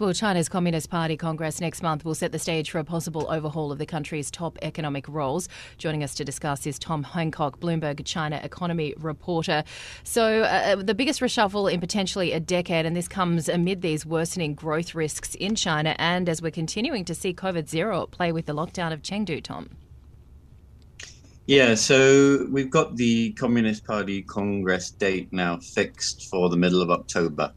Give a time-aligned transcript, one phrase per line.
[0.00, 3.70] Well, China's Communist Party Congress next month will set the stage for a possible overhaul
[3.70, 5.46] of the country's top economic roles.
[5.76, 9.62] Joining us to discuss is Tom Hancock, Bloomberg China economy reporter.
[10.02, 14.54] So, uh, the biggest reshuffle in potentially a decade, and this comes amid these worsening
[14.54, 18.46] growth risks in China and as we're continuing to see COVID zero at play with
[18.46, 19.68] the lockdown of Chengdu, Tom.
[21.46, 26.90] Yeah, so we've got the Communist Party Congress date now fixed for the middle of
[26.90, 27.52] October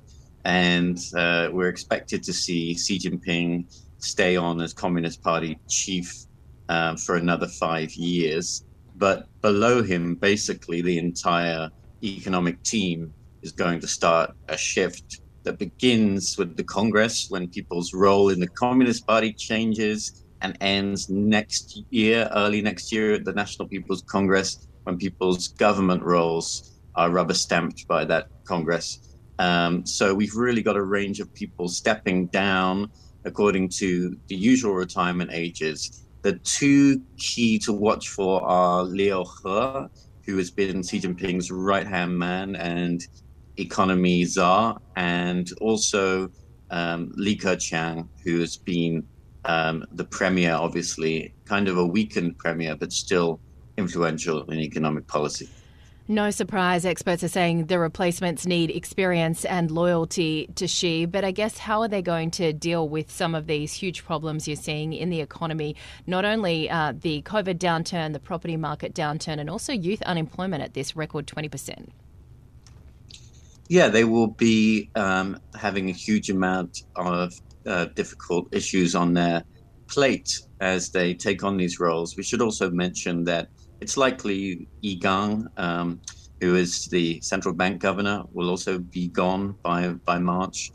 [0.45, 3.65] and uh, we're expected to see Xi Jinping
[3.97, 6.25] stay on as Communist Party chief
[6.69, 8.65] uh, for another five years.
[8.95, 11.69] But below him, basically, the entire
[12.03, 17.93] economic team is going to start a shift that begins with the Congress when people's
[17.93, 23.33] role in the Communist Party changes and ends next year, early next year at the
[23.33, 29.12] National People's Congress, when people's government roles are rubber stamped by that Congress.
[29.39, 32.91] Um, so we've really got a range of people stepping down
[33.25, 36.05] according to the usual retirement ages.
[36.21, 39.85] The two key to watch for are Liu He,
[40.25, 43.05] who has been Xi Jinping's right hand man and
[43.57, 46.29] economy czar, and also
[46.71, 49.05] um, Li Keqiang, who has been
[49.45, 53.39] um, the premier, obviously, kind of a weakened premier, but still
[53.77, 55.49] influential in economic policy.
[56.07, 61.05] No surprise, experts are saying the replacements need experience and loyalty to Xi.
[61.05, 64.45] But I guess how are they going to deal with some of these huge problems
[64.45, 65.77] you're seeing in the economy?
[66.05, 70.73] Not only uh, the COVID downturn, the property market downturn, and also youth unemployment at
[70.73, 71.87] this record 20%.
[73.69, 77.33] Yeah, they will be um, having a huge amount of
[77.65, 79.45] uh, difficult issues on their
[79.87, 82.17] plate as they take on these roles.
[82.17, 83.47] We should also mention that
[83.83, 85.99] it's likely Yi Gang, um,
[86.39, 90.71] who is the central bank governor, will also be gone by by March.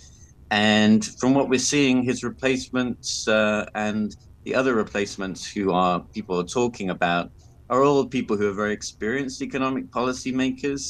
[0.50, 4.14] And from what we're seeing, his replacements uh, and
[4.44, 7.24] the other replacements who are people are talking about
[7.70, 10.82] are all people who are very experienced economic policymakers.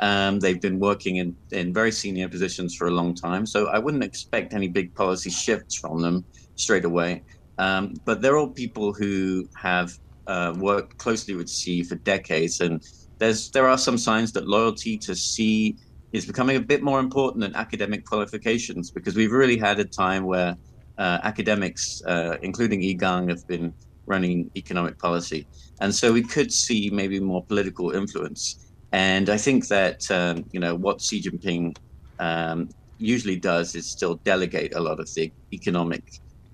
[0.00, 3.78] Um, they've been working in, in very senior positions for a long time, so I
[3.78, 6.24] wouldn't expect any big policy shifts from them
[6.56, 7.22] straight away.
[7.58, 9.88] Um, but they're all people who have
[10.30, 12.80] uh, worked closely with Xi for decades, and
[13.18, 15.76] there's there are some signs that loyalty to Xi
[16.12, 20.24] is becoming a bit more important than academic qualifications because we've really had a time
[20.24, 20.54] where
[20.98, 23.74] uh, academics, uh, including Yi Gang, have been
[24.06, 25.48] running economic policy,
[25.80, 28.42] and so we could see maybe more political influence.
[28.92, 31.76] And I think that um, you know what Xi Jinping
[32.20, 32.68] um,
[32.98, 36.04] usually does is still delegate a lot of the economic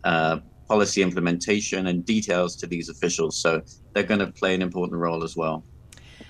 [0.04, 0.38] uh,
[0.68, 3.36] policy implementation and details to these officials.
[3.36, 3.62] So
[3.92, 5.64] they're going to play an important role as well.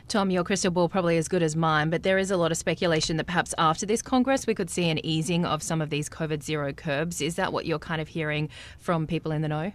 [0.08, 2.56] Tom, your crystal ball probably as good as mine, but there is a lot of
[2.56, 6.08] speculation that perhaps after this Congress we could see an easing of some of these
[6.08, 7.20] COVID zero curbs.
[7.20, 8.48] Is that what you're kind of hearing
[8.78, 9.72] from people in the know?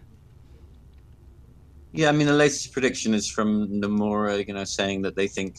[1.91, 5.57] Yeah, I mean the latest prediction is from Nomura, you know, saying that they think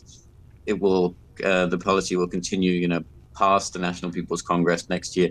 [0.65, 1.15] it will,
[1.45, 3.05] uh, the policy will continue, you know,
[3.37, 5.31] past the National People's Congress next year.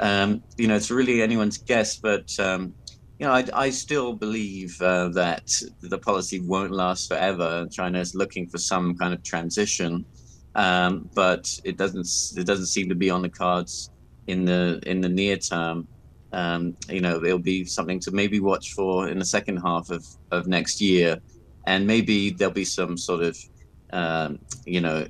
[0.00, 2.74] Um, you know, it's really anyone's guess, but um,
[3.22, 5.48] you know, I, I still believe uh, that
[5.80, 7.68] the policy won't last forever.
[7.70, 10.04] China is looking for some kind of transition,
[10.56, 13.92] um, but it doesn't it doesn't seem to be on the cards
[14.26, 15.86] in the in the near term.
[16.32, 20.04] Um, you know, it'll be something to maybe watch for in the second half of,
[20.32, 21.20] of next year,
[21.68, 23.38] and maybe there'll be some sort of
[23.92, 25.06] um, you know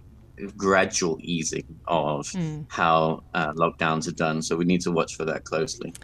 [0.54, 2.66] gradual easing of mm.
[2.68, 4.42] how uh, lockdowns are done.
[4.42, 5.94] So we need to watch for that closely.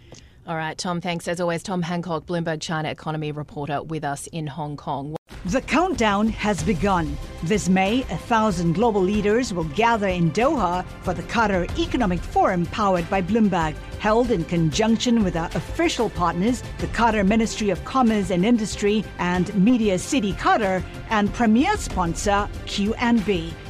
[0.49, 1.29] All right, Tom, thanks.
[1.29, 5.15] As always, Tom Hancock, Bloomberg China economy reporter with us in Hong Kong.
[5.45, 7.19] The countdown has begun.
[7.43, 12.65] This May, a thousand global leaders will gather in Doha for the Qatar Economic Forum
[12.65, 18.31] powered by Bloomberg, held in conjunction with our official partners, the Qatar Ministry of Commerce
[18.31, 23.53] and Industry and Media City Qatar, and premier sponsor QNB.